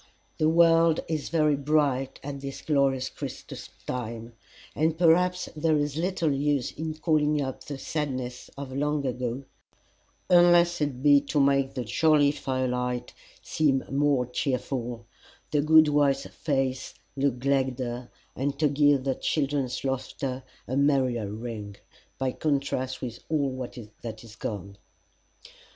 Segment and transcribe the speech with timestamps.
[0.39, 4.33] The world is very bright at this glorious Christmas time,
[4.73, 9.43] and perhaps there is little use in calling up the sadness of long ago,
[10.27, 15.05] unless it be to make the jolly fire light seem more cheerful,
[15.51, 21.75] the good wife's face look gladder, and to give the children's laughter a merrier ring,
[22.17, 23.55] by contrast with all
[24.01, 24.77] that is gone.